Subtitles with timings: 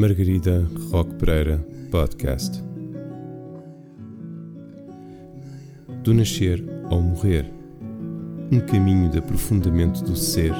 [0.00, 2.64] Margarida Roque Pereira Podcast.
[6.02, 7.44] Do nascer ao morrer,
[8.50, 10.54] um caminho de aprofundamento do ser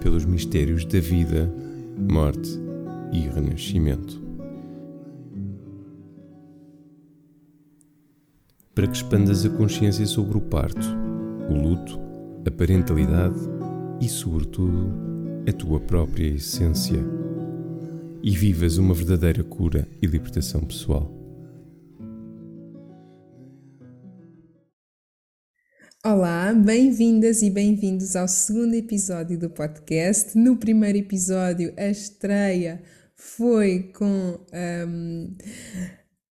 [0.00, 1.52] pelos mistérios da vida,
[2.08, 2.50] morte
[3.10, 4.22] e renascimento.
[8.76, 10.86] Para que expandas a consciência sobre o parto,
[11.50, 11.98] o luto,
[12.46, 13.40] a parentalidade
[14.00, 14.88] e, sobretudo,
[15.48, 17.02] a tua própria essência
[18.22, 21.14] e vivas uma verdadeira cura e libertação pessoal.
[26.04, 30.36] Olá, bem-vindas e bem-vindos ao segundo episódio do podcast.
[30.38, 32.82] No primeiro episódio, a estreia
[33.14, 34.38] foi com
[34.86, 35.36] um,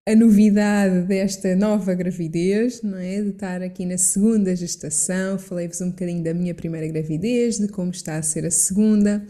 [0.08, 3.22] a novidade desta nova gravidez, não é?
[3.22, 5.38] De estar aqui na segunda gestação.
[5.38, 9.26] Falei-vos um bocadinho da minha primeira gravidez, de como está a ser a segunda.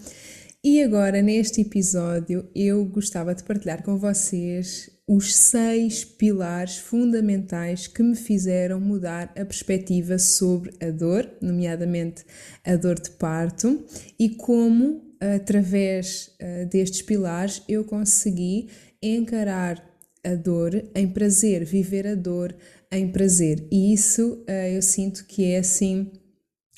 [0.70, 8.04] E agora, neste episódio, eu gostava de partilhar com vocês os seis pilares fundamentais que
[8.04, 12.26] me fizeram mudar a perspectiva sobre a dor, nomeadamente
[12.66, 13.82] a dor de parto,
[14.20, 18.68] e como, através uh, destes pilares, eu consegui
[19.02, 19.82] encarar
[20.22, 22.54] a dor em prazer, viver a dor
[22.92, 23.66] em prazer.
[23.72, 26.12] E isso uh, eu sinto que é assim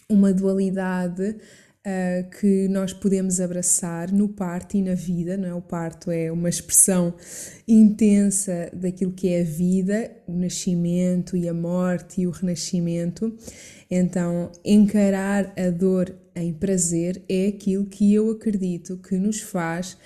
[0.08, 1.38] uma dualidade
[1.90, 5.54] uh, que nós podemos abraçar no parto e na vida, não é?
[5.54, 7.14] O parto é uma expressão
[7.68, 13.36] intensa daquilo que é a vida, o nascimento e a morte e o renascimento.
[13.90, 19.98] Então, encarar a dor em prazer é aquilo que eu acredito que nos faz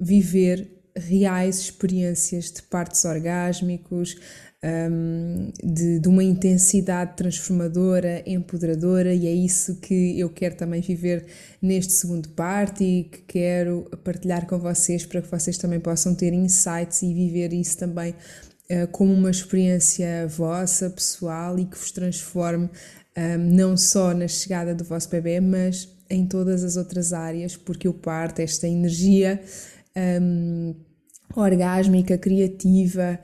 [0.00, 4.16] viver reais experiências de partos orgásmicos,
[4.64, 11.26] um, de, de, uma intensidade transformadora, empoderadora, e é isso que eu quero também viver
[11.62, 16.32] neste segundo parte e que quero partilhar com vocês para que vocês também possam ter
[16.32, 18.12] insights e viver isso também
[18.70, 22.68] uh, como uma experiência vossa, pessoal e que vos transforme
[23.16, 27.88] um, não só na chegada do vosso bebê, mas em todas as outras áreas, porque
[27.88, 29.40] o parto, esta energia
[30.20, 30.74] um,
[31.36, 33.20] orgásmica, criativa,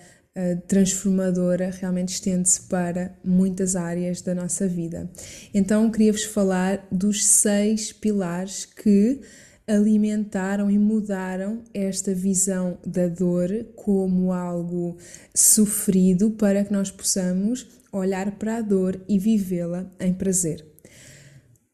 [0.67, 5.09] transformadora realmente estende-se para muitas áreas da nossa vida.
[5.53, 9.21] Então, queria-vos falar dos seis pilares que
[9.67, 14.99] alimentaram e mudaram esta visão da dor como algo
[15.35, 20.74] sofrido para que nós possamos olhar para a dor e vivê-la em prazer.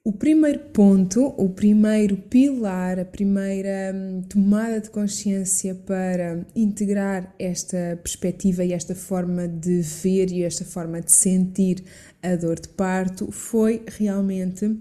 [0.03, 8.01] O primeiro ponto, o primeiro pilar, a primeira hum, tomada de consciência para integrar esta
[8.03, 11.85] perspectiva e esta forma de ver e esta forma de sentir
[12.23, 14.75] a dor de parto foi realmente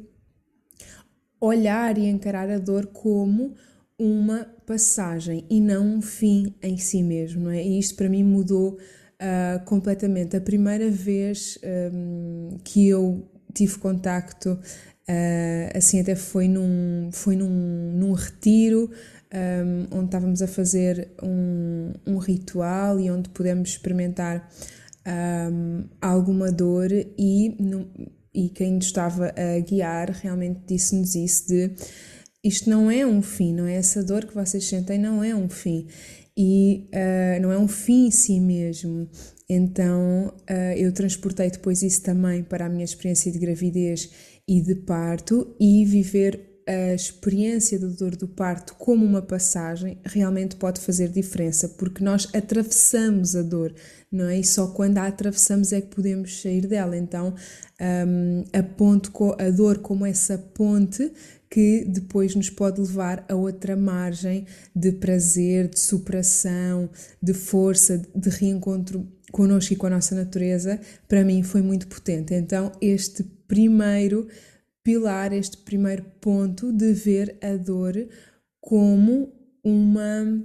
[1.41, 3.55] olhar e encarar a dor como
[3.99, 7.61] uma passagem e não um fim em si mesmo, não é?
[7.61, 10.37] E isto para mim mudou uh, completamente.
[10.37, 11.59] A primeira vez
[11.91, 14.57] um, que eu tive contacto
[15.09, 18.91] Uh, assim até foi num, foi num, num retiro
[19.33, 24.47] um, onde estávamos a fazer um, um ritual e onde pudemos experimentar
[25.51, 27.89] um, alguma dor e, no,
[28.33, 31.71] e quem nos estava a guiar realmente disse-nos isso de
[32.43, 35.49] isto não é um fim, não é essa dor que vocês sentem não é um
[35.49, 35.87] fim
[36.37, 39.09] e uh, não é um fim em si mesmo.
[39.49, 44.09] Então uh, eu transportei depois isso também para a minha experiência de gravidez
[44.49, 50.55] e de parto e viver a experiência da dor do parto como uma passagem realmente
[50.55, 53.73] pode fazer diferença, porque nós atravessamos a dor,
[54.11, 54.39] não é?
[54.39, 56.97] E só quando a atravessamos é que podemos sair dela.
[56.97, 57.33] Então,
[58.07, 61.11] um, a, ponte, a dor como essa ponte
[61.49, 64.45] que depois nos pode levar a outra margem
[64.75, 66.89] de prazer, de superação,
[67.21, 72.33] de força, de reencontro connosco e com a nossa natureza, para mim foi muito potente.
[72.33, 74.27] Então, este primeiro
[74.81, 78.07] pilar, este primeiro ponto de ver a dor
[78.61, 80.41] como uma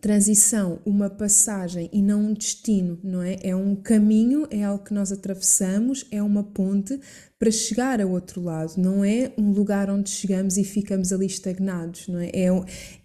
[0.00, 3.38] transição, uma passagem e não um destino, não é?
[3.42, 7.00] É um caminho, é algo que nós atravessamos, é uma ponte
[7.38, 12.06] para chegar ao outro lado, não é um lugar onde chegamos e ficamos ali estagnados,
[12.06, 12.30] não é?
[12.32, 12.48] É,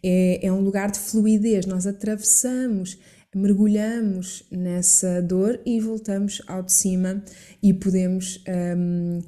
[0.03, 2.99] é, é um lugar de fluidez, nós atravessamos
[3.35, 7.21] mergulhamos nessa dor e voltamos ao de cima
[7.61, 8.41] e podemos
[8.77, 9.21] um,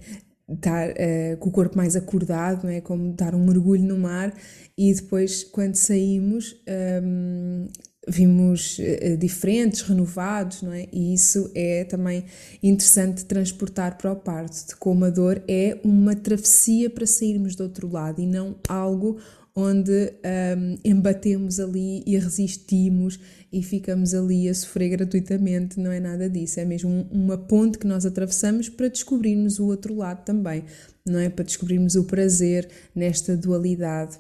[0.50, 2.80] estar uh, com o corpo mais acordado, não é?
[2.80, 4.34] como dar um mergulho no mar
[4.78, 6.56] e depois quando saímos
[7.04, 7.68] um,
[8.08, 10.88] vimos uh, diferentes, renovados, não é?
[10.94, 12.24] E isso é também
[12.64, 17.64] interessante transportar para o parto, de como a dor é uma travessia para sairmos do
[17.64, 19.18] outro lado e não algo
[19.60, 20.14] onde
[20.56, 23.20] um, embatemos ali e resistimos
[23.52, 27.88] e ficamos ali a sofrer gratuitamente, não é nada disso, é mesmo uma ponte que
[27.88, 30.64] nós atravessamos para descobrirmos o outro lado também,
[31.04, 31.28] não é?
[31.28, 34.20] Para descobrirmos o prazer nesta dualidade.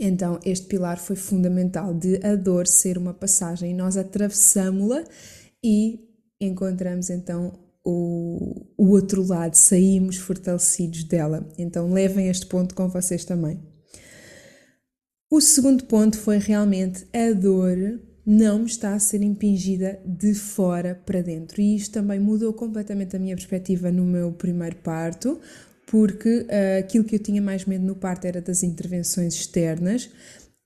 [0.00, 5.04] Então, este pilar foi fundamental de a dor ser uma passagem nós atravessamos-la
[5.62, 6.00] e
[6.40, 7.52] encontramos então
[7.84, 11.46] o, o outro lado, saímos fortalecidos dela.
[11.58, 13.75] Então, levem este ponto com vocês também.
[15.36, 20.98] O segundo ponto foi realmente a dor não me está a ser impingida de fora
[21.04, 21.60] para dentro.
[21.60, 25.38] E isto também mudou completamente a minha perspectiva no meu primeiro parto,
[25.88, 30.08] porque uh, aquilo que eu tinha mais medo no parto era das intervenções externas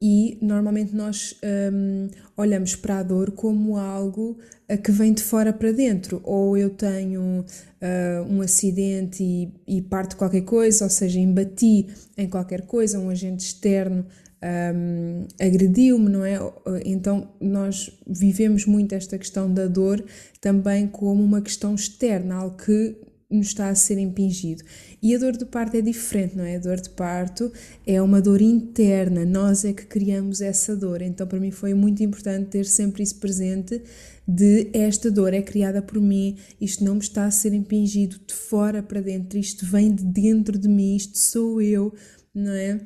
[0.00, 1.34] e normalmente nós
[1.72, 4.38] um, olhamos para a dor como algo
[4.70, 6.20] uh, que vem de fora para dentro.
[6.22, 12.28] Ou eu tenho uh, um acidente e, e parto qualquer coisa, ou seja, embati em
[12.28, 14.06] qualquer coisa, um agente externo
[14.42, 16.38] um, agrediu-me, não é?
[16.84, 20.02] Então nós vivemos muito esta questão da dor
[20.40, 22.96] também como uma questão externa, algo que
[23.30, 24.64] nos está a ser impingido.
[25.00, 26.56] E a dor de parto é diferente, não é?
[26.56, 27.52] A dor de parto
[27.86, 31.00] é uma dor interna, nós é que criamos essa dor.
[31.00, 33.80] Então, para mim, foi muito importante ter sempre isso presente:
[34.26, 38.34] de esta dor é criada por mim, isto não me está a ser impingido de
[38.34, 41.94] fora para dentro, isto vem de dentro de mim, isto sou eu,
[42.34, 42.80] não é?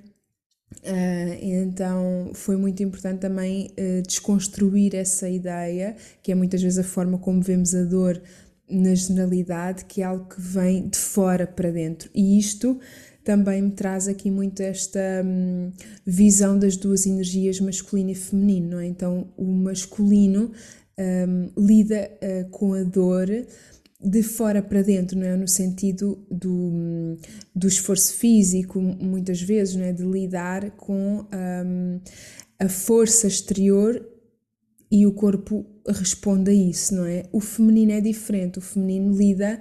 [0.82, 6.85] Uh, então foi muito importante também uh, desconstruir essa ideia, que é muitas vezes a
[6.85, 8.21] forma como vemos a dor
[8.69, 12.11] na generalidade, que é algo que vem de fora para dentro.
[12.15, 12.79] E isto
[13.25, 15.73] também me traz aqui muito esta hum,
[16.05, 18.87] visão das duas energias, masculino e feminino, é?
[18.87, 20.53] Então o masculino
[20.99, 23.29] hum, lida uh, com a dor
[24.05, 25.37] de fora para dentro, não é?
[25.37, 27.17] No sentido do,
[27.55, 29.93] do esforço físico, muitas vezes, não é?
[29.93, 32.01] De lidar com um,
[32.59, 34.06] a força exterior
[34.91, 37.25] e o corpo responde a isso, não é?
[37.33, 39.61] O feminino é diferente, o feminino lida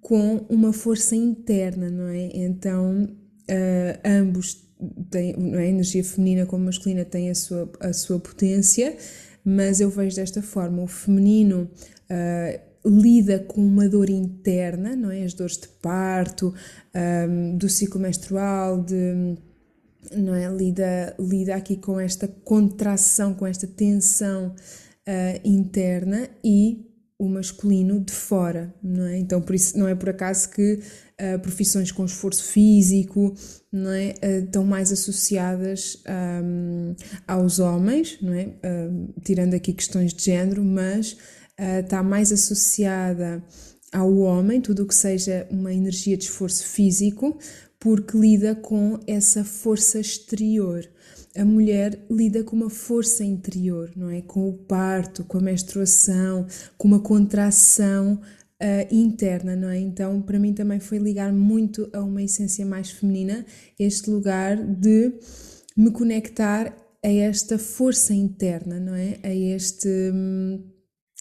[0.00, 2.30] com uma força interna, não é?
[2.32, 4.70] Então, uh, ambos
[5.10, 5.58] têm, é?
[5.58, 8.96] a energia feminina como masculina têm a sua, a sua potência,
[9.44, 11.68] mas eu vejo desta forma, o feminino
[12.08, 15.24] uh, lida com uma dor interna, não é?
[15.24, 16.54] As dores de parto,
[17.28, 19.36] um, do ciclo menstrual, de,
[20.16, 20.48] não é?
[20.48, 24.54] Lida, lida aqui com esta contração, com esta tensão
[25.06, 26.86] uh, interna e
[27.18, 29.18] o masculino de fora, não é?
[29.18, 30.80] Então, por isso, não é por acaso que
[31.20, 33.34] uh, profissões com esforço físico,
[33.70, 34.14] não é?
[34.24, 36.02] Uh, estão mais associadas
[36.42, 36.94] um,
[37.28, 38.48] aos homens, não é?
[39.22, 41.18] tirando aqui questões de género, mas
[41.60, 43.42] está mais associada
[43.92, 47.38] ao homem, tudo o que seja uma energia de esforço físico,
[47.78, 50.88] porque lida com essa força exterior.
[51.36, 54.20] A mulher lida com uma força interior, não é?
[54.20, 56.46] Com o parto, com a menstruação,
[56.76, 58.20] com uma contração
[58.60, 59.78] uh, interna, não é?
[59.78, 63.46] Então, para mim também foi ligar muito a uma essência mais feminina,
[63.78, 65.12] este lugar de
[65.76, 69.18] me conectar a esta força interna, não é?
[69.22, 69.88] A este.
[69.88, 70.79] Hum,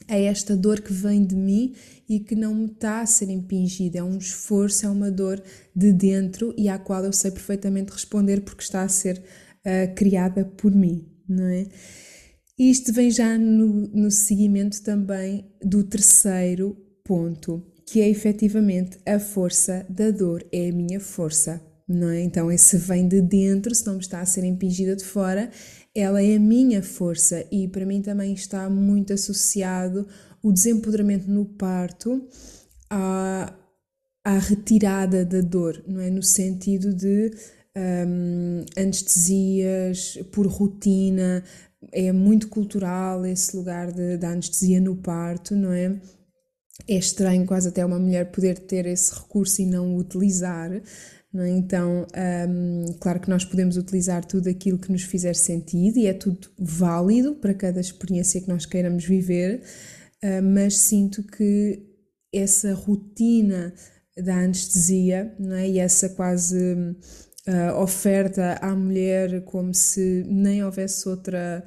[0.09, 1.75] é esta dor que vem de mim
[2.09, 4.00] e que não me está a ser impingida.
[4.00, 5.41] É um esforço, é uma dor
[5.75, 10.43] de dentro e à qual eu sei perfeitamente responder porque está a ser uh, criada
[10.43, 11.67] por mim, não é?
[12.57, 19.86] Isto vem já no, no seguimento também do terceiro ponto, que é efetivamente a força
[19.89, 22.22] da dor, é a minha força, não é?
[22.22, 25.50] Então, esse vem de dentro, se não me está a ser impingida de fora,
[25.96, 30.08] ela é a minha força e para mim também está muito associado
[30.43, 32.24] o desempoderamento no parto
[32.89, 33.53] à,
[34.24, 36.12] à retirada da dor, não é?
[36.12, 37.31] No sentido de
[37.75, 41.43] um, anestesias por rotina,
[41.91, 46.00] é muito cultural esse lugar da anestesia no parto, não é?
[46.88, 50.81] É estranho quase até uma mulher poder ter esse recurso e não o utilizar,
[51.36, 51.50] é?
[51.50, 52.07] Então,
[52.50, 56.50] um, claro que nós podemos utilizar tudo aquilo que nos fizer sentido e é tudo
[56.57, 59.62] válido para cada experiência que nós queiramos viver,
[60.24, 61.86] uh, mas sinto que
[62.33, 63.74] essa rotina
[64.17, 65.69] da anestesia não é?
[65.69, 66.57] e essa quase
[67.48, 71.63] uh, oferta à mulher como se nem houvesse outra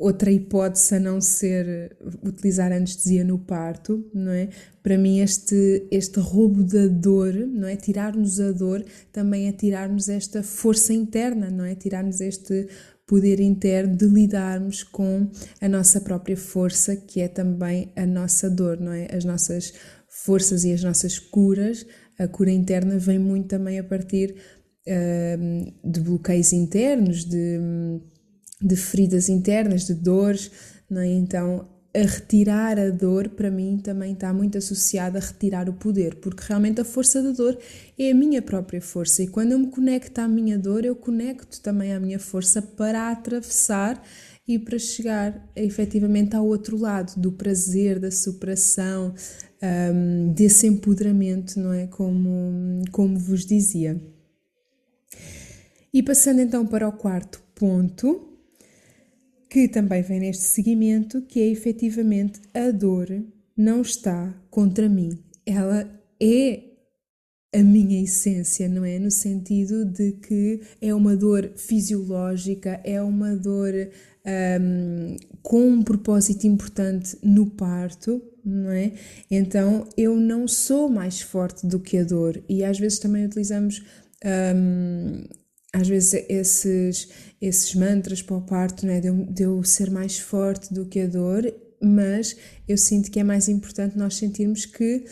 [0.00, 4.48] outra hipótese a não ser utilizar anestesia no parto, não é?
[4.82, 7.76] Para mim este este roubo da dor, não é?
[7.76, 11.74] Tirar-nos a dor também é tirar-nos esta força interna, não é?
[11.74, 12.66] Tirar-nos este
[13.06, 15.28] poder interno de lidarmos com
[15.60, 19.06] a nossa própria força, que é também a nossa dor, não é?
[19.14, 19.74] As nossas
[20.08, 21.84] forças e as nossas curas,
[22.18, 24.34] a cura interna vem muito também a partir
[24.86, 27.58] uh, de bloqueios internos, de,
[28.60, 30.50] de feridas internas, de dores,
[30.88, 31.08] não é?
[31.08, 36.16] Então, a retirar a dor, para mim, também está muito associada a retirar o poder,
[36.16, 37.58] porque realmente a força da dor
[37.98, 41.60] é a minha própria força, e quando eu me conecto à minha dor, eu conecto
[41.60, 44.00] também à minha força para atravessar
[44.46, 49.14] e para chegar efetivamente ao outro lado do prazer, da superação,
[49.62, 51.86] um, desse empoderamento, não é?
[51.86, 54.00] Como, como vos dizia.
[55.92, 58.29] E passando então para o quarto ponto,
[59.50, 63.08] que também vem neste seguimento, que é efetivamente a dor
[63.56, 65.18] não está contra mim.
[65.44, 65.90] Ela
[66.20, 66.62] é
[67.52, 68.98] a minha essência, não é?
[69.00, 73.74] No sentido de que é uma dor fisiológica, é uma dor
[74.60, 78.92] um, com um propósito importante no parto, não é?
[79.28, 83.82] Então eu não sou mais forte do que a dor e às vezes também utilizamos
[84.24, 85.24] um,
[85.72, 87.08] às vezes esses,
[87.40, 89.00] esses mantras para o parto, não é?
[89.00, 92.36] De eu, de eu ser mais forte do que a dor, mas
[92.68, 95.04] eu sinto que é mais importante nós sentirmos que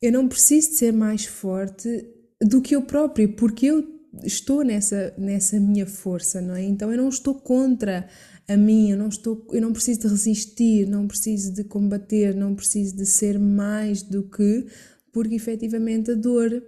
[0.00, 2.06] eu não preciso de ser mais forte
[2.40, 3.84] do que eu próprio, porque eu
[4.24, 6.62] estou nessa, nessa minha força, não é?
[6.62, 8.08] Então eu não estou contra
[8.48, 12.54] a mim, eu não estou, eu não preciso de resistir, não preciso de combater, não
[12.54, 14.66] preciso de ser mais do que,
[15.12, 16.62] porque efetivamente a dor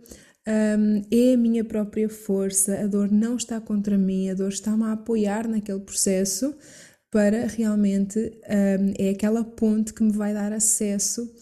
[0.47, 4.85] um, é a minha própria força, a dor não está contra mim, a dor está-me
[4.85, 6.55] a apoiar naquele processo
[7.11, 11.33] para realmente um, é aquela ponte que me vai dar acesso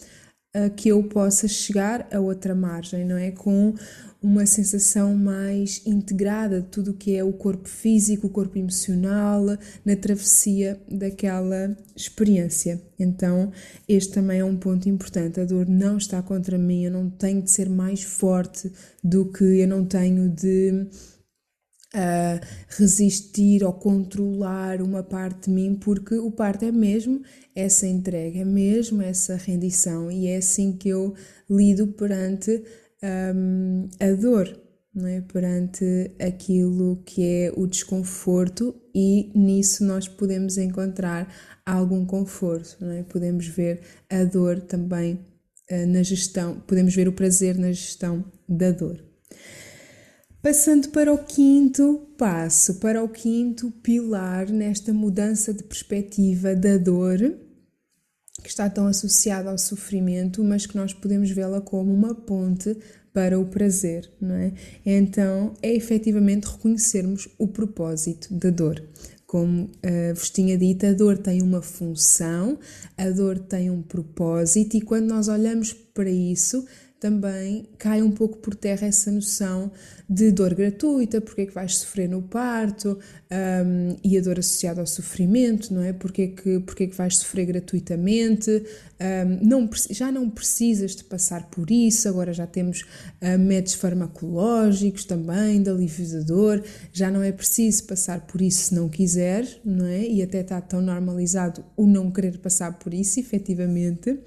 [0.55, 3.31] a que eu possa chegar a outra margem, não é?
[3.31, 3.75] Com
[4.23, 9.45] uma sensação mais integrada de tudo o que é o corpo físico, o corpo emocional,
[9.85, 12.81] na travessia daquela experiência.
[12.99, 13.51] Então,
[13.89, 15.41] este também é um ponto importante.
[15.41, 18.71] A dor não está contra mim, eu não tenho de ser mais forte
[19.03, 20.87] do que eu não tenho de
[21.95, 27.23] uh, resistir ou controlar uma parte de mim, porque o parto é mesmo
[27.55, 31.15] essa entrega, é mesmo essa rendição e é assim que eu
[31.49, 32.63] lido perante
[33.03, 34.59] um, a dor,
[35.07, 35.21] é?
[35.23, 41.33] perante aquilo que é o desconforto e nisso nós podemos encontrar
[41.65, 43.03] algum conforto, é?
[43.05, 43.81] podemos ver
[44.11, 45.15] a dor também
[45.71, 49.03] uh, na gestão, podemos ver o prazer na gestão da dor.
[50.43, 57.19] Passando para o quinto passo, para o quinto pilar nesta mudança de perspectiva da dor,
[58.43, 62.77] que está tão associada ao sofrimento, mas que nós podemos vê-la como uma ponte
[63.13, 64.53] para o prazer, não é?
[64.85, 68.83] Então, é efetivamente reconhecermos o propósito da dor.
[69.27, 72.59] Como uh, vos tinha dito, a dor tem uma função,
[72.97, 76.67] a dor tem um propósito, e quando nós olhamos para isso,
[77.03, 79.73] também cai um pouco por terra essa noção
[80.09, 82.97] de dor gratuita, porque é que vais sofrer no parto,
[83.29, 85.93] um, e a dor associada ao sofrimento, não é?
[85.93, 88.51] Porque é que, porque é que vais sofrer gratuitamente,
[89.01, 95.05] um, não, já não precisas de passar por isso, agora já temos uh, métodos farmacológicos
[95.05, 99.45] também, de alívio da dor, já não é preciso passar por isso se não quiser,
[99.65, 100.07] não é?
[100.07, 104.21] E até está tão normalizado o não querer passar por isso, efetivamente.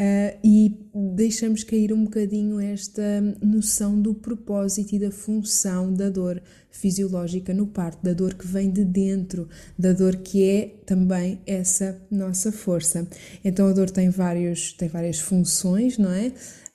[0.00, 3.02] Uh, e deixamos cair um bocadinho esta
[3.42, 6.40] noção do propósito e da função da dor
[6.70, 9.46] fisiológica no parto, da dor que vem de dentro,
[9.78, 13.06] da dor que é também essa nossa força.
[13.44, 16.32] Então a dor tem, vários, tem várias funções, não é?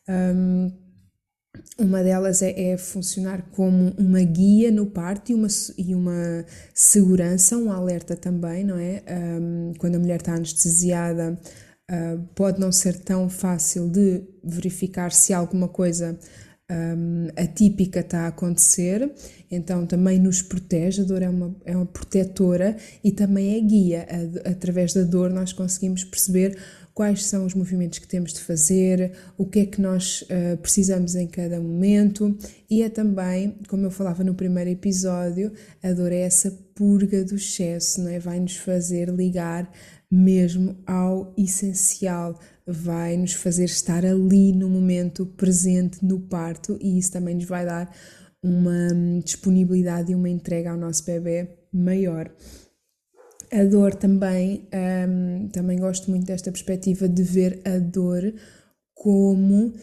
[0.07, 0.71] Um,
[1.79, 7.57] uma delas é, é, funcionar como uma guia no parto e uma, e uma segurança,
[7.57, 9.01] um alerta também, não é?
[9.09, 11.39] Um, quando a mulher está anestesiada,
[11.91, 16.17] uh, pode não ser tão fácil de verificar se alguma coisa
[16.71, 19.11] um, atípica está a acontecer,
[19.51, 24.07] então também nos protege, a dor é uma, é uma protetora e também é guia.
[24.09, 26.57] A, através da dor nós conseguimos perceber
[26.95, 31.13] quais são os movimentos que temos de fazer, o que é que nós uh, precisamos
[31.13, 32.35] em cada momento
[32.69, 35.51] e é também, como eu falava no primeiro episódio,
[35.83, 38.17] a dor é essa purga do excesso, não é?
[38.17, 39.69] vai nos fazer ligar
[40.09, 47.11] mesmo ao essencial, vai nos fazer estar ali no momento presente no parto e isso
[47.11, 47.93] também nos vai dar
[48.41, 48.87] uma
[49.21, 52.31] disponibilidade e uma entrega ao nosso bebê maior.
[53.55, 54.67] A dor também,
[55.07, 58.33] um, também gosto muito desta perspectiva de ver a dor
[58.93, 59.73] como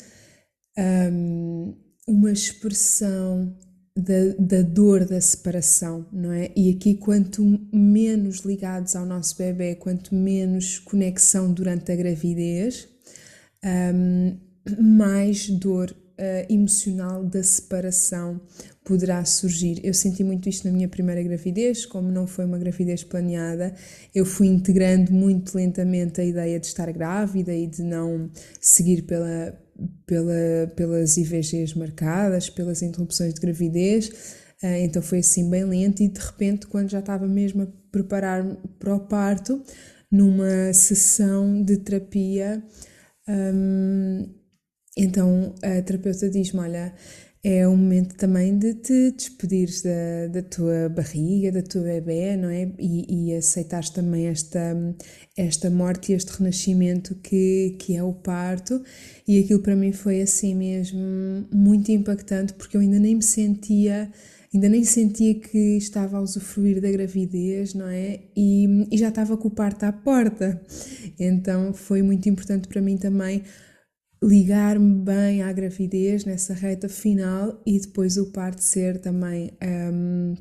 [0.78, 1.74] um,
[2.06, 3.56] uma expressão
[3.96, 6.52] da, da dor da separação, não é?
[6.54, 12.86] E aqui, quanto menos ligados ao nosso bebê, quanto menos conexão durante a gravidez,
[13.64, 14.36] um,
[14.78, 15.96] mais dor
[16.48, 18.40] emocional da separação
[18.84, 19.80] poderá surgir.
[19.84, 23.74] Eu senti muito isto na minha primeira gravidez, como não foi uma gravidez planeada,
[24.14, 29.58] eu fui integrando muito lentamente a ideia de estar grávida e de não seguir pela,
[30.06, 34.10] pela, pelas IVGs marcadas, pelas interrupções de gravidez.
[34.62, 38.44] Ah, então foi assim bem lento e de repente, quando já estava mesmo a preparar
[38.78, 39.62] para o parto,
[40.10, 42.62] numa sessão de terapia,
[43.28, 44.28] um,
[44.96, 46.94] então a terapeuta diz-me: Olha,
[47.44, 52.48] é um momento também de te despedires da, da tua barriga, da tua bebê, não
[52.48, 52.70] é?
[52.78, 54.76] E, e aceitares também esta,
[55.36, 58.80] esta morte e este renascimento que, que é o parto.
[59.26, 61.00] E aquilo para mim foi assim mesmo
[61.52, 64.08] muito impactante, porque eu ainda nem me sentia
[64.54, 68.20] ainda nem sentia que estava a usufruir da gravidez, não é?
[68.36, 70.60] E, e já estava com o parto à porta.
[71.18, 73.42] Então foi muito importante para mim também
[74.22, 79.50] ligar-me bem à gravidez nessa reta final e depois o parto ser também
[79.92, 80.34] um,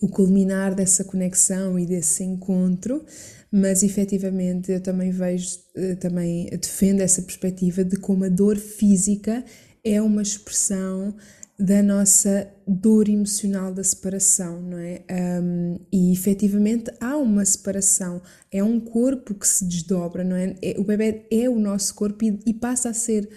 [0.00, 3.04] o culminar dessa conexão e desse encontro,
[3.50, 9.44] mas efetivamente eu também vejo, eh, também defendo essa perspectiva de como a dor física
[9.82, 11.16] é uma expressão
[11.58, 15.02] da nossa dor emocional da separação, não é?
[15.42, 18.22] Um, e efetivamente há uma separação,
[18.52, 20.54] é um corpo que se desdobra, não é?
[20.62, 23.28] é o bebê é o nosso corpo e, e passa a ser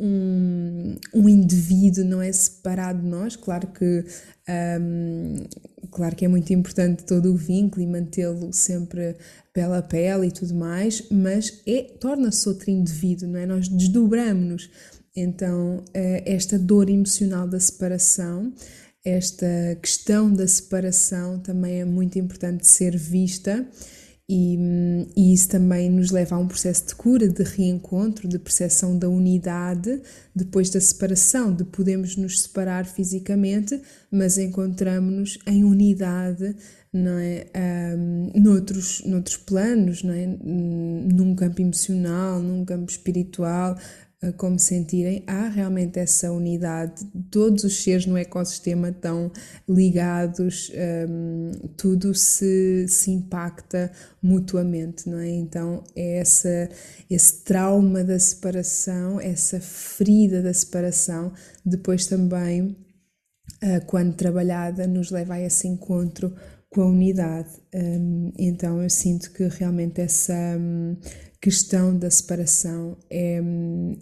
[0.00, 3.36] um, um indivíduo, não é separado de nós.
[3.36, 4.04] Claro que,
[4.80, 5.36] um,
[5.90, 9.16] claro que é muito importante todo o vínculo e mantê-lo sempre
[9.52, 13.46] pele a pele e tudo mais, mas é, torna-se outro indivíduo, não é?
[13.46, 14.70] Nós desdobramos-nos.
[15.16, 18.52] Então, eh, esta dor emocional da separação,
[19.04, 19.46] esta
[19.80, 23.66] questão da separação também é muito importante ser vista.
[24.28, 24.58] E,
[25.16, 29.08] e, isso também nos leva a um processo de cura, de reencontro, de percepção da
[29.08, 30.02] unidade
[30.34, 33.80] depois da separação, de podemos nos separar fisicamente,
[34.10, 36.56] mas encontramos-nos em unidade,
[36.92, 37.46] não é?
[37.96, 40.26] Um, noutros, noutros planos, não é?
[40.26, 43.78] Num campo emocional, num campo espiritual,
[44.38, 49.30] como sentirem, há realmente essa unidade, todos os seres no ecossistema estão
[49.68, 50.72] ligados,
[51.08, 55.28] um, tudo se, se impacta mutuamente, não é?
[55.28, 56.68] Então, é essa,
[57.10, 61.32] esse trauma da separação, essa ferida da separação,
[61.64, 62.74] depois também,
[63.62, 66.34] uh, quando trabalhada, nos leva a esse encontro
[66.70, 67.50] com a unidade.
[67.74, 70.34] Um, então, eu sinto que realmente essa.
[70.58, 70.96] Um,
[71.40, 73.40] questão da separação é,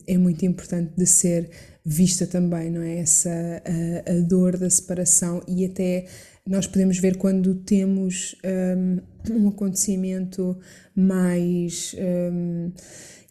[0.06, 1.50] é muito importante de ser
[1.84, 2.98] vista também, não é?
[2.98, 3.30] Essa
[4.06, 6.06] a, a dor da separação e até
[6.46, 10.58] nós podemos ver quando temos um, um acontecimento
[10.94, 12.70] mais um,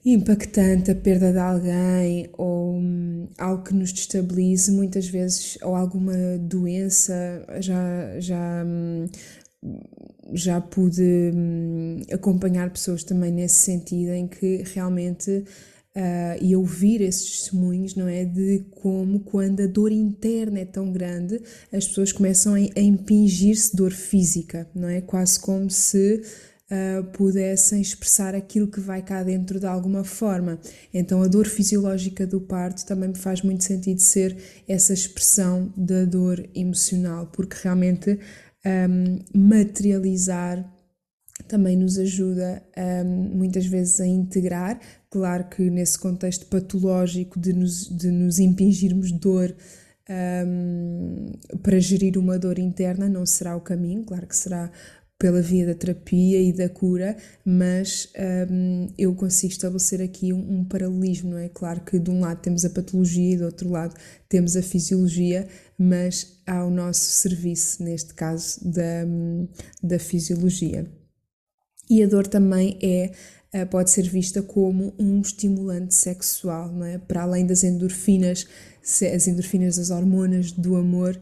[0.03, 6.37] impactante, a perda de alguém ou um, algo que nos destabilize, muitas vezes, ou alguma
[6.39, 7.13] doença,
[7.59, 9.05] já, já hum,
[10.33, 15.43] já pude hum, acompanhar pessoas também nesse sentido, em que realmente
[15.95, 18.25] uh, e ouvir esses testemunhos, não é?
[18.25, 23.91] De como, quando a dor interna é tão grande, as pessoas começam a, impingir-se dor
[23.91, 25.01] física, não é?
[25.01, 26.21] Quase como se
[26.69, 30.59] uh, pudessem expressar aquilo que vai cá dentro de alguma forma.
[30.93, 34.35] Então, a dor fisiológica do parto também me faz muito sentido ser
[34.67, 38.19] essa expressão da dor emocional, porque realmente
[38.65, 40.71] um, materializar
[41.47, 42.63] também nos ajuda
[43.05, 44.79] um, muitas vezes a integrar.
[45.09, 49.55] Claro que nesse contexto patológico de nos, de nos impingirmos dor
[50.09, 54.71] um, para gerir uma dor interna não será o caminho, claro que será
[55.17, 58.09] pela via da terapia e da cura, mas
[58.51, 61.47] um, eu consigo estabelecer aqui um, um, paralelismo, não é?
[61.47, 63.95] Claro que de um lado temos a patologia e do outro lado
[64.27, 65.47] temos a fisiologia,
[65.77, 69.05] mas há o nosso serviço, neste caso, da,
[69.81, 70.87] da fisiologia.
[71.89, 73.11] E a dor também é
[73.53, 76.97] eh, pode ser vista como um estimulante sexual, é?
[76.97, 78.47] Para além das endorfinas,
[79.13, 81.19] as endorfinas, as hormonas do amor,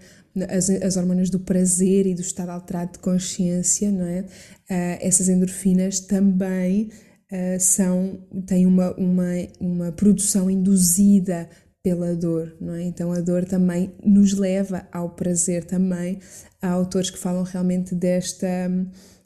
[0.49, 4.21] as, as hormonas do prazer e do estado alterado de consciência, não é?
[4.21, 6.89] Uh, essas endorfinas também
[7.31, 9.25] uh, são, têm uma, uma,
[9.59, 11.49] uma produção induzida
[11.83, 12.83] pela dor, não é?
[12.83, 16.19] Então a dor também nos leva ao prazer também.
[16.61, 18.47] Há autores que falam realmente desta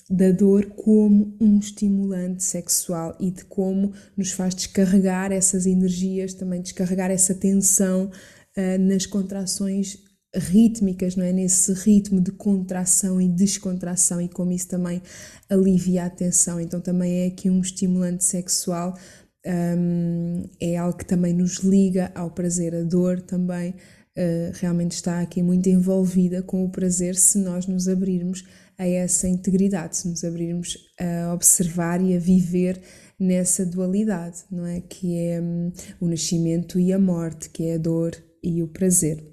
[0.10, 6.62] da dor como um estimulante sexual e de como nos faz descarregar essas energias, também
[6.62, 8.12] descarregar essa tensão
[8.56, 9.98] uh, nas contrações
[10.36, 11.32] rítmicas, não é?
[11.32, 15.02] Nesse ritmo de contração e descontração e como isso também
[15.50, 16.60] alivia a tensão.
[16.60, 18.96] Então também é aqui um estimulante sexual
[19.46, 25.22] um, é algo que também nos liga ao prazer, a dor também uh, realmente está
[25.22, 28.44] aqui muito envolvida com o prazer se nós nos abrirmos
[28.78, 32.82] a essa integridade, se nos abrirmos a observar e a viver
[33.20, 34.82] nessa dualidade, não é?
[34.82, 38.12] Que é um, o nascimento e a morte, que é a dor
[38.44, 39.24] e o prazer.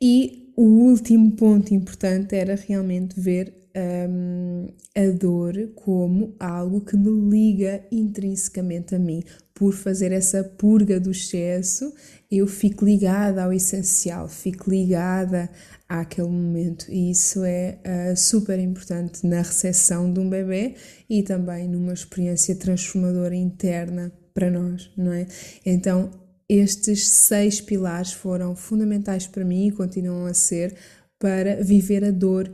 [0.00, 7.10] E o último ponto importante era realmente ver um, a dor como algo que me
[7.30, 9.22] liga intrinsecamente a mim.
[9.54, 11.92] Por fazer essa purga do excesso,
[12.30, 15.50] eu fico ligada ao essencial, fico ligada
[15.88, 16.86] àquele momento.
[16.90, 20.74] E isso é uh, super importante na recepção de um bebê
[21.08, 25.26] e também numa experiência transformadora interna para nós, não é?
[25.66, 26.10] Então,
[26.48, 30.74] estes seis pilares foram fundamentais para mim e continuam a ser
[31.18, 32.50] para viver a dor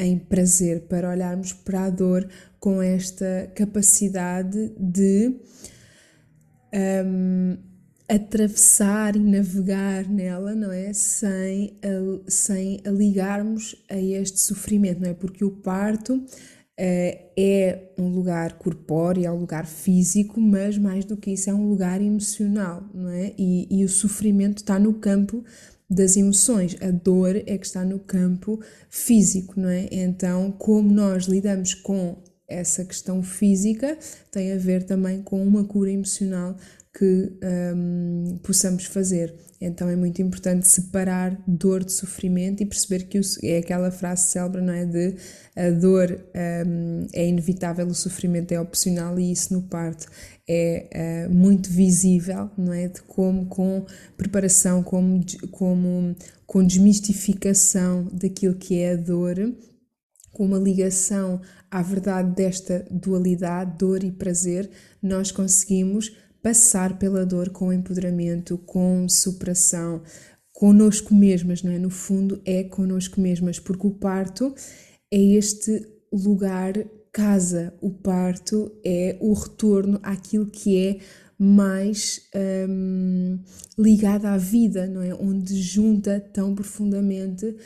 [0.00, 5.36] em prazer, para olharmos para a dor com esta capacidade de
[7.04, 7.56] um,
[8.08, 10.92] atravessar e navegar nela, não é?
[10.92, 11.78] Sem,
[12.26, 15.14] sem ligarmos a este sofrimento, não é?
[15.14, 16.24] Porque o parto uh,
[16.78, 21.68] é um lugar corpóreo, é um lugar físico, mas mais do que isso é um
[21.68, 23.32] lugar emocional, não é?
[23.38, 25.44] E, e o sofrimento está no campo
[25.90, 26.76] das emoções.
[26.80, 29.88] A dor é que está no campo físico, não é?
[29.90, 33.98] Então, como nós lidamos com essa questão física,
[34.30, 36.56] tem a ver também com uma cura emocional
[36.96, 37.32] que
[37.74, 39.34] um, possamos fazer.
[39.60, 44.62] Então é muito importante separar dor de sofrimento e perceber que é aquela frase célebre,
[44.62, 44.86] não é?
[44.86, 45.16] De
[45.54, 46.18] a dor
[46.66, 50.06] um, é inevitável, o sofrimento é opcional e isso no parto
[50.48, 52.88] é uh, muito visível, não é?
[52.88, 53.84] De como com
[54.16, 55.20] preparação, como,
[55.50, 59.36] como com desmistificação daquilo que é a dor,
[60.32, 61.38] com uma ligação
[61.70, 64.70] à verdade desta dualidade, dor e prazer,
[65.02, 70.02] nós conseguimos passar pela dor com empoderamento, com superação,
[70.52, 71.78] conosco mesmas, não é?
[71.78, 74.54] No fundo, é conosco mesmas, porque o parto
[75.12, 76.74] é este lugar
[77.12, 80.98] casa, o parto é o retorno àquilo que é
[81.38, 82.20] mais
[82.68, 83.38] um,
[83.78, 85.14] ligado à vida, não é?
[85.14, 87.56] Onde junta tão profundamente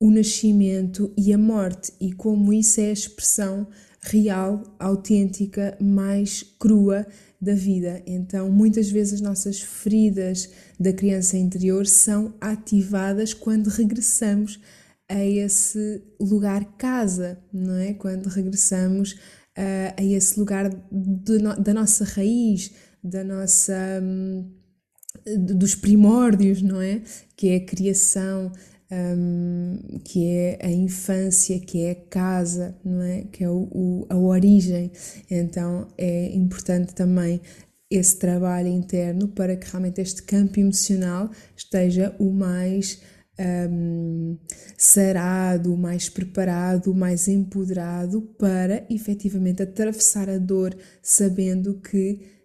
[0.00, 3.66] o nascimento e a morte, e como isso é a expressão
[4.00, 7.06] real, autêntica, mais crua
[7.40, 8.02] da vida.
[8.06, 14.60] Então, muitas vezes as nossas feridas da criança interior são ativadas quando regressamos
[15.08, 17.94] a esse lugar casa, não é?
[17.94, 20.68] Quando regressamos uh, a esse lugar
[21.58, 22.72] da nossa raiz,
[23.02, 24.50] da nossa um,
[25.38, 27.02] dos primórdios, não é?
[27.36, 28.52] Que é a criação,
[28.90, 33.22] um, que é a infância, que é a casa, não é?
[33.30, 34.90] Que é o, o, a origem.
[35.30, 37.40] Então é importante também
[37.90, 43.00] esse trabalho interno para que realmente este campo emocional esteja o mais
[43.70, 44.36] um,
[44.76, 52.37] sarado, mais preparado, mais empoderado para efetivamente atravessar a dor, sabendo que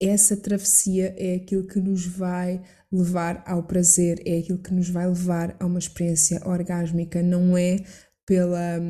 [0.00, 5.06] essa travessia é aquilo que nos vai levar ao prazer, é aquilo que nos vai
[5.06, 7.76] levar a uma experiência orgásmica, não é
[8.26, 8.80] pela,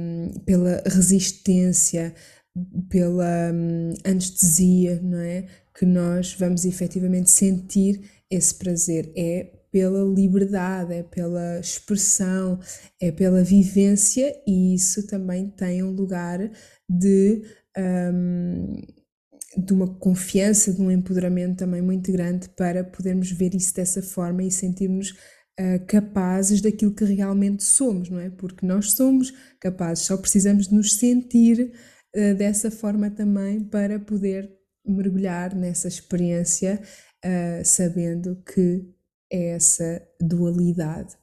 [0.44, 2.14] pela resistência,
[2.88, 5.46] pela hum, anestesia, não é?
[5.74, 12.58] Que nós vamos efetivamente sentir esse prazer, é pela liberdade, é pela expressão,
[13.00, 16.50] é pela vivência e isso também tem um lugar
[16.88, 17.42] de.
[17.76, 18.97] Um,
[19.58, 24.42] de uma confiança, de um empoderamento também muito grande para podermos ver isso dessa forma
[24.44, 28.30] e sentirmos uh, capazes daquilo que realmente somos, não é?
[28.30, 31.72] Porque nós somos capazes, só precisamos de nos sentir
[32.16, 34.50] uh, dessa forma também para poder
[34.86, 36.80] mergulhar nessa experiência,
[37.24, 38.97] uh, sabendo que
[39.30, 41.16] é essa dualidade.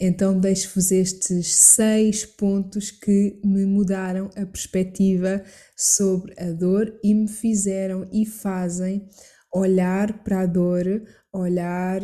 [0.00, 5.42] Então, deixo-vos estes seis pontos que me mudaram a perspectiva
[5.76, 9.08] sobre a dor e me fizeram e fazem
[9.52, 10.84] olhar para a dor,
[11.32, 12.02] olhar,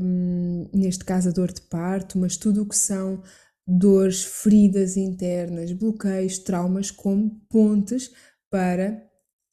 [0.00, 3.22] um, neste caso, a dor de parto, mas tudo o que são
[3.66, 8.10] dores, feridas internas, bloqueios, traumas, como pontes
[8.50, 9.00] para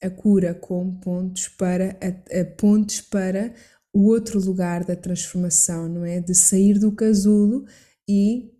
[0.02, 3.54] a cura, como pontos para, a, a pontes para
[3.92, 6.20] o outro lugar da transformação, não é?
[6.20, 7.64] De sair do casulo
[8.08, 8.50] e,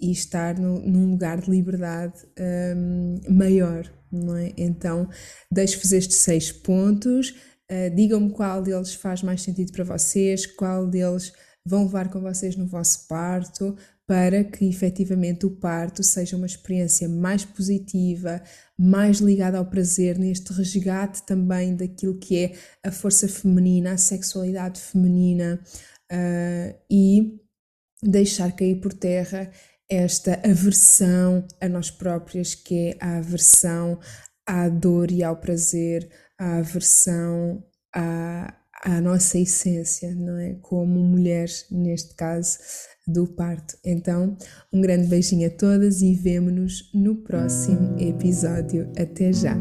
[0.00, 2.26] e estar no, num lugar de liberdade
[2.76, 4.52] um, maior, não é?
[4.56, 5.08] Então,
[5.50, 7.30] deixo-vos estes seis pontos,
[7.70, 11.32] uh, digam-me qual deles faz mais sentido para vocês, qual deles
[11.66, 13.76] vão levar com vocês no vosso parto
[14.06, 18.40] para que efetivamente o parto seja uma experiência mais positiva,
[18.78, 22.52] mais ligada ao prazer, neste resgate também daquilo que é
[22.84, 25.60] a força feminina, a sexualidade feminina
[26.12, 27.40] uh, e
[28.00, 29.50] deixar cair por terra
[29.88, 33.98] esta aversão a nós próprias, que é a aversão
[34.46, 40.54] à dor e ao prazer, a aversão à, à nossa essência, não é?
[40.62, 42.58] Como mulheres, neste caso,
[43.06, 43.76] do parto.
[43.84, 44.36] Então,
[44.72, 48.90] um grande beijinho a todas e vemo-nos no próximo episódio.
[48.98, 49.56] Até já!